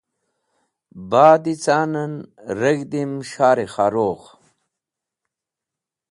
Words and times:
Ba’d 1.09 1.45
ca’n 1.63 1.93
en 2.03 2.13
reg̃hdim 2.59 3.11
s̃har-e 3.29 3.65
Khorugh. 3.73 4.27